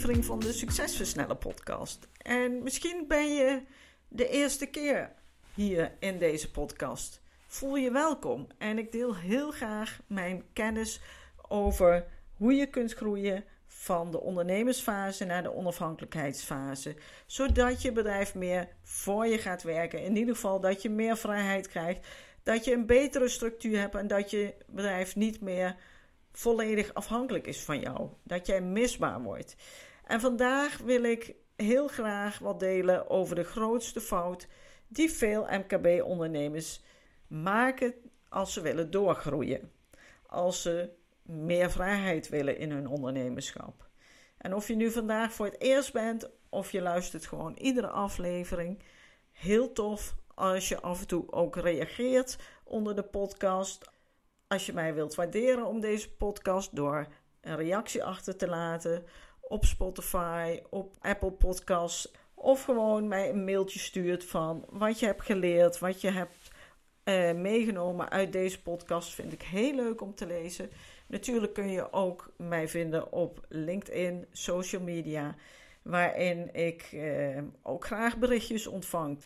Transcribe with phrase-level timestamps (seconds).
[0.00, 2.08] Van de Succesversneller podcast.
[2.18, 3.62] En misschien ben je
[4.08, 5.12] de eerste keer
[5.54, 7.20] hier in deze podcast.
[7.46, 11.00] Voel je welkom en ik deel heel graag mijn kennis
[11.48, 16.96] over hoe je kunt groeien van de ondernemersfase naar de onafhankelijkheidsfase.
[17.26, 20.02] Zodat je bedrijf meer voor je gaat werken.
[20.02, 22.06] In ieder geval dat je meer vrijheid krijgt.
[22.42, 25.76] Dat je een betere structuur hebt en dat je bedrijf niet meer
[26.36, 28.08] volledig afhankelijk is van jou.
[28.22, 29.56] Dat jij misbaar wordt.
[30.04, 34.48] En vandaag wil ik heel graag wat delen over de grootste fout
[34.88, 36.82] die veel MKB-ondernemers
[37.26, 37.94] maken
[38.28, 39.72] als ze willen doorgroeien.
[40.26, 40.90] Als ze
[41.22, 43.88] meer vrijheid willen in hun ondernemerschap.
[44.38, 48.82] En of je nu vandaag voor het eerst bent of je luistert gewoon iedere aflevering,
[49.32, 53.92] heel tof als je af en toe ook reageert onder de podcast.
[54.54, 57.06] Als je mij wilt waarderen om deze podcast door
[57.40, 59.04] een reactie achter te laten
[59.40, 65.22] op Spotify, op Apple Podcasts of gewoon mij een mailtje stuurt van wat je hebt
[65.22, 66.50] geleerd, wat je hebt
[67.04, 69.14] uh, meegenomen uit deze podcast.
[69.14, 70.70] Vind ik heel leuk om te lezen.
[71.06, 75.34] Natuurlijk kun je ook mij vinden op LinkedIn, social media,
[75.82, 79.18] waarin ik uh, ook graag berichtjes ontvang.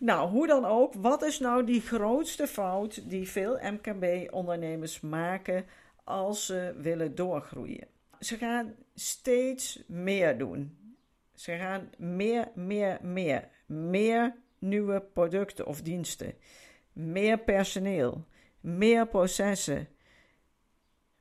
[0.00, 5.66] Nou, hoe dan ook, wat is nou die grootste fout die veel MKB-ondernemers maken
[6.04, 7.88] als ze willen doorgroeien?
[8.20, 10.78] Ze gaan steeds meer doen.
[11.34, 13.48] Ze gaan meer, meer, meer.
[13.66, 16.34] Meer nieuwe producten of diensten.
[16.92, 18.26] Meer personeel.
[18.60, 19.88] Meer processen.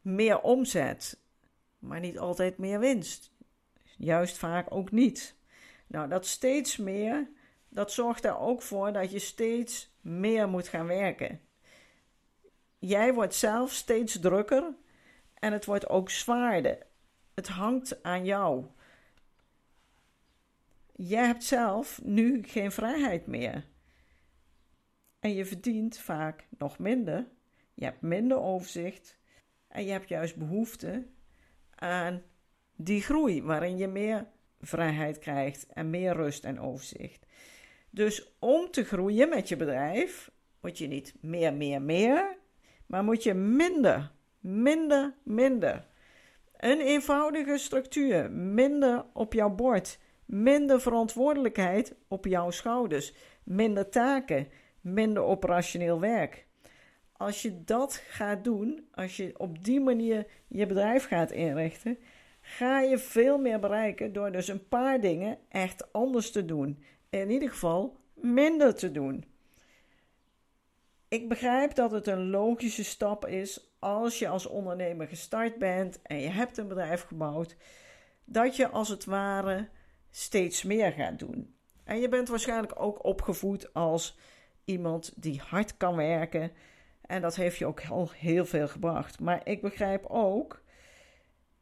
[0.00, 1.18] Meer omzet.
[1.78, 3.32] Maar niet altijd meer winst.
[3.96, 5.36] Juist vaak ook niet.
[5.86, 7.28] Nou, dat steeds meer,
[7.68, 11.40] dat zorgt er ook voor dat je steeds meer moet gaan werken.
[12.78, 14.74] Jij wordt zelf steeds drukker
[15.34, 16.86] en het wordt ook zwaarder.
[17.34, 18.66] Het hangt aan jou
[20.98, 23.66] jij hebt zelf nu geen vrijheid meer.
[25.18, 27.26] En je verdient vaak nog minder.
[27.74, 29.18] Je hebt minder overzicht.
[29.68, 31.06] En je hebt juist behoefte
[31.74, 32.22] aan
[32.76, 34.26] die groei, waarin je meer
[34.60, 37.26] vrijheid krijgt en meer rust en overzicht.
[37.90, 42.36] Dus om te groeien met je bedrijf, moet je niet meer, meer, meer,
[42.86, 45.86] maar moet je minder, minder, minder.
[46.56, 49.98] Een eenvoudige structuur, minder op jouw bord
[50.28, 54.48] minder verantwoordelijkheid op jouw schouders, minder taken,
[54.80, 56.46] minder operationeel werk.
[57.12, 61.98] Als je dat gaat doen, als je op die manier je bedrijf gaat inrichten,
[62.40, 66.82] ga je veel meer bereiken door dus een paar dingen echt anders te doen.
[67.10, 69.24] In ieder geval minder te doen.
[71.08, 76.20] Ik begrijp dat het een logische stap is als je als ondernemer gestart bent en
[76.20, 77.56] je hebt een bedrijf gebouwd,
[78.24, 79.68] dat je als het ware
[80.10, 81.54] steeds meer gaat doen.
[81.84, 84.18] En je bent waarschijnlijk ook opgevoed als
[84.64, 86.52] iemand die hard kan werken.
[87.00, 89.20] En dat heeft je ook al heel veel gebracht.
[89.20, 90.62] Maar ik begrijp ook,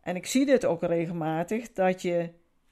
[0.00, 2.30] en ik zie dit ook regelmatig, dat je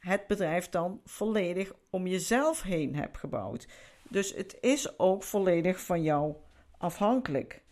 [0.09, 3.67] het bedrijf dan volledig om jezelf heen hebt gebouwd.
[4.09, 6.35] Dus het is ook volledig van jou
[6.79, 7.63] afhankelijk.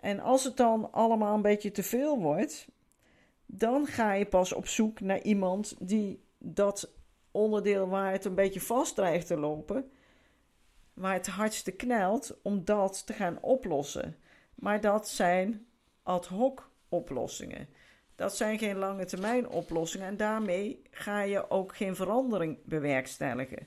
[0.00, 2.68] En als het dan allemaal een beetje te veel wordt,
[3.46, 6.92] dan ga je pas op zoek naar iemand die dat
[7.30, 9.90] onderdeel waar het een beetje vast dreigt te lopen,
[10.94, 14.16] waar het hardste knelt, om dat te gaan oplossen.
[14.54, 15.66] Maar dat zijn
[16.02, 17.68] ad hoc oplossingen.
[18.22, 23.66] Dat zijn geen lange termijn oplossingen en daarmee ga je ook geen verandering bewerkstelligen.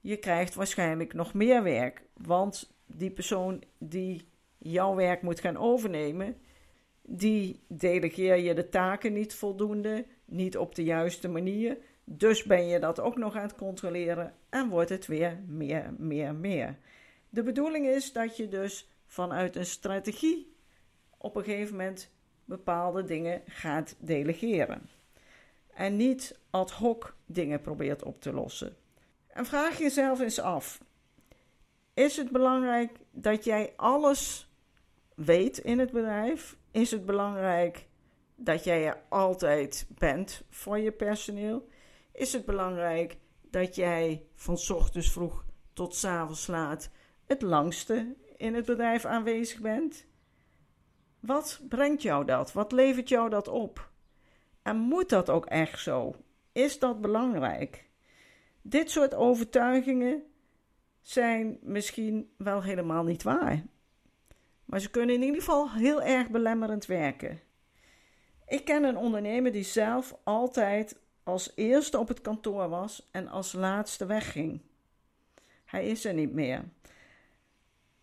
[0.00, 4.28] Je krijgt waarschijnlijk nog meer werk, want die persoon die
[4.58, 6.36] jouw werk moet gaan overnemen,
[7.02, 11.78] die delegeer je de taken niet voldoende, niet op de juiste manier.
[12.04, 16.34] Dus ben je dat ook nog aan het controleren en wordt het weer meer, meer,
[16.34, 16.78] meer.
[17.28, 20.56] De bedoeling is dat je dus vanuit een strategie
[21.18, 22.10] op een gegeven moment
[22.50, 24.88] bepaalde dingen gaat delegeren.
[25.74, 28.76] En niet ad hoc dingen probeert op te lossen.
[29.26, 30.80] En vraag jezelf eens af:
[31.94, 34.50] Is het belangrijk dat jij alles
[35.14, 36.56] weet in het bedrijf?
[36.70, 37.86] Is het belangrijk
[38.34, 41.68] dat jij er altijd bent voor je personeel?
[42.12, 43.16] Is het belangrijk
[43.50, 46.90] dat jij van ochtends vroeg tot avonds laat
[47.26, 50.08] het langste in het bedrijf aanwezig bent?
[51.20, 52.52] Wat brengt jou dat?
[52.52, 53.90] Wat levert jou dat op?
[54.62, 56.14] En moet dat ook echt zo?
[56.52, 57.88] Is dat belangrijk?
[58.62, 60.22] Dit soort overtuigingen
[61.00, 63.62] zijn misschien wel helemaal niet waar.
[64.64, 67.40] Maar ze kunnen in ieder geval heel erg belemmerend werken.
[68.46, 73.52] Ik ken een ondernemer die zelf altijd als eerste op het kantoor was en als
[73.52, 74.60] laatste wegging.
[75.64, 76.64] Hij is er niet meer.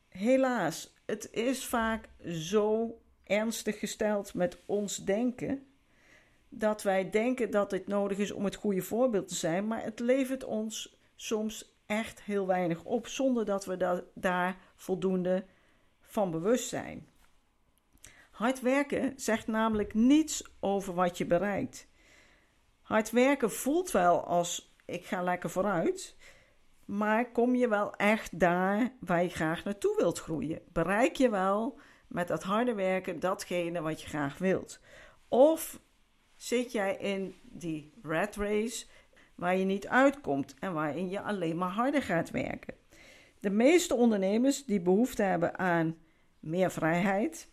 [0.07, 2.97] Helaas, het is vaak zo
[3.27, 5.67] ernstig gesteld met ons denken
[6.49, 9.99] dat wij denken dat het nodig is om het goede voorbeeld te zijn, maar het
[9.99, 15.45] levert ons soms echt heel weinig op zonder dat we daar voldoende
[16.01, 17.07] van bewust zijn.
[18.31, 21.87] Hard werken zegt namelijk niets over wat je bereikt.
[22.81, 26.15] Hard werken voelt wel als ik ga lekker vooruit,
[26.85, 30.61] maar kom je wel echt daar waar je graag naartoe wilt groeien?
[30.71, 34.79] Bereik je wel met dat harde werken datgene wat je graag wilt?
[35.27, 35.79] Of
[36.35, 38.85] zit jij in die rat race
[39.35, 42.73] waar je niet uitkomt en waarin je alleen maar harder gaat werken?
[43.39, 45.97] De meeste ondernemers die behoefte hebben aan
[46.39, 47.47] meer vrijheid,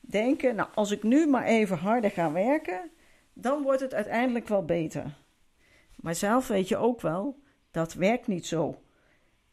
[0.00, 2.90] denken: Nou, als ik nu maar even harder ga werken,
[3.32, 5.16] dan wordt het uiteindelijk wel beter.
[5.96, 7.38] Maar zelf weet je ook wel,
[7.70, 8.82] dat werkt niet zo.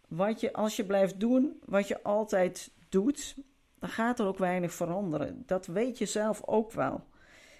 [0.07, 3.35] Wat je, als je blijft doen wat je altijd doet,
[3.81, 5.43] dan gaat er ook weinig veranderen.
[5.45, 7.03] Dat weet je zelf ook wel.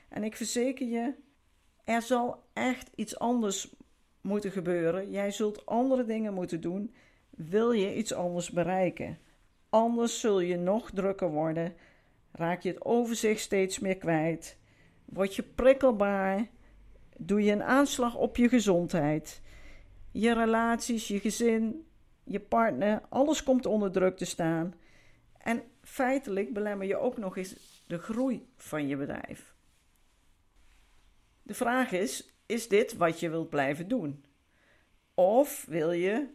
[0.09, 1.13] En ik verzeker je,
[1.83, 3.75] er zal echt iets anders
[4.21, 5.12] moeten gebeuren.
[5.12, 6.94] Jij zult andere dingen moeten doen.
[7.29, 9.18] Wil je iets anders bereiken?
[9.69, 11.75] Anders zul je nog drukker worden.
[12.31, 14.57] Raak je het overzicht steeds meer kwijt.
[15.06, 16.47] Word je prikkelbaar.
[17.17, 19.41] Doe je een aanslag op je gezondheid.
[20.12, 21.85] Je relaties, je gezin,
[22.24, 24.74] je partner, alles komt onder druk te staan.
[25.38, 29.54] En feitelijk belemmer je ook nog eens de groei van je bedrijf.
[31.44, 34.25] De vraag is: is dit wat je wilt blijven doen?
[35.13, 36.28] Of wil je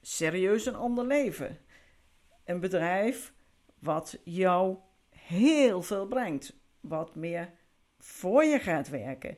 [0.00, 1.58] serieus een ander leven?
[2.44, 3.32] Een bedrijf
[3.78, 4.76] wat jou
[5.08, 7.52] heel veel brengt, wat meer
[7.98, 9.36] voor je gaat werken.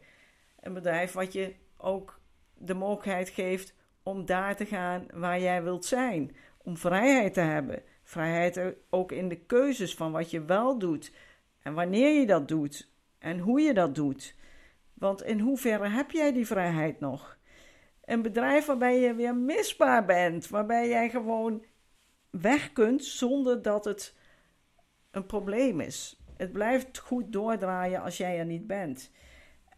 [0.60, 2.20] Een bedrijf wat je ook
[2.54, 7.82] de mogelijkheid geeft om daar te gaan waar jij wilt zijn, om vrijheid te hebben.
[8.04, 11.12] Vrijheid ook in de keuzes van wat je wel doet
[11.62, 14.34] en wanneer je dat doet en hoe je dat doet.
[14.94, 17.38] Want in hoeverre heb jij die vrijheid nog?
[18.04, 21.64] Een bedrijf waarbij je weer misbaar bent, waarbij jij gewoon
[22.30, 24.14] weg kunt zonder dat het
[25.10, 26.22] een probleem is.
[26.36, 29.10] Het blijft goed doordraaien als jij er niet bent.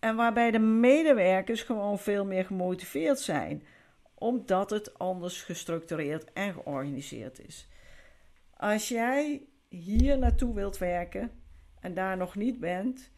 [0.01, 3.67] En waarbij de medewerkers gewoon veel meer gemotiveerd zijn,
[4.15, 7.69] omdat het anders gestructureerd en georganiseerd is.
[8.57, 11.31] Als jij hier naartoe wilt werken
[11.81, 13.11] en daar nog niet bent,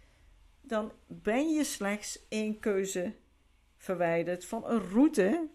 [0.61, 3.15] dan ben je slechts één keuze
[3.77, 5.49] verwijderd van een route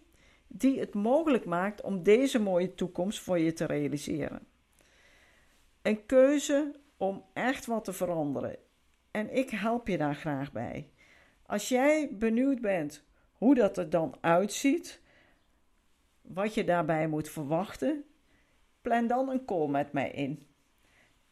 [0.46, 4.46] die het mogelijk maakt om deze mooie toekomst voor je te realiseren.
[5.82, 8.56] Een keuze om echt wat te veranderen.
[9.10, 10.90] En ik help je daar graag bij.
[11.46, 15.00] Als jij benieuwd bent hoe dat er dan uitziet,
[16.20, 18.04] wat je daarbij moet verwachten,
[18.84, 20.46] plan dan een call met mij in.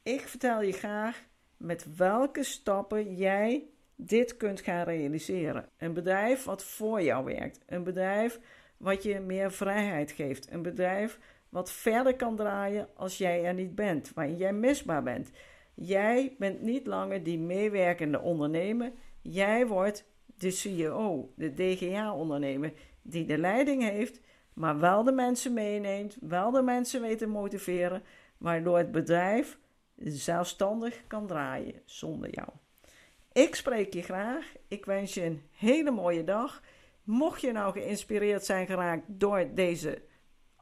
[0.02, 1.24] Ik vertel je graag
[1.56, 3.64] met welke stappen jij
[3.96, 5.68] dit kunt gaan realiseren.
[5.78, 7.60] Een bedrijf wat voor jou werkt.
[7.66, 8.40] Een bedrijf
[8.76, 10.50] wat je meer vrijheid geeft.
[10.50, 11.18] Een bedrijf
[11.48, 15.30] wat verder kan draaien als jij er niet bent, waarin jij misbaar bent.
[15.74, 18.92] Jij bent niet langer die meewerkende ondernemer.
[19.20, 20.04] Jij wordt
[20.38, 24.20] de CEO, de DGA-ondernemer, die de leiding heeft,
[24.54, 28.02] maar wel de mensen meeneemt, wel de mensen weet te motiveren,
[28.38, 29.58] waardoor het bedrijf
[29.96, 32.48] zelfstandig kan draaien zonder jou.
[33.32, 34.52] Ik spreek je graag.
[34.68, 36.62] Ik wens je een hele mooie dag.
[37.04, 40.02] Mocht je nou geïnspireerd zijn geraakt door deze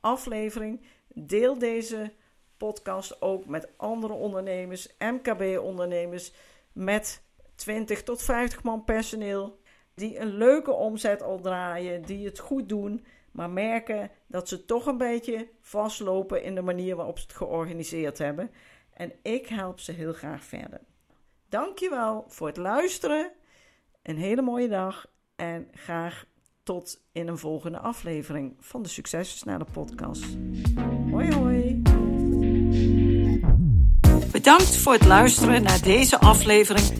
[0.01, 0.81] aflevering,
[1.15, 2.13] deel deze
[2.57, 6.33] podcast ook met andere ondernemers, MKB-ondernemers
[6.73, 7.23] met
[7.55, 9.59] 20 tot 50 man personeel
[9.95, 14.87] die een leuke omzet al draaien, die het goed doen, maar merken dat ze toch
[14.87, 18.51] een beetje vastlopen in de manier waarop ze het georganiseerd hebben.
[18.93, 20.81] En ik help ze heel graag verder.
[21.49, 23.33] Dankjewel voor het luisteren.
[24.03, 25.07] Een hele mooie dag
[25.37, 26.25] en graag
[26.63, 30.25] tot in een volgende aflevering van de Succesversnellen podcast.
[31.11, 31.83] Hoi hoi!
[34.33, 37.00] Bedankt voor het luisteren naar deze aflevering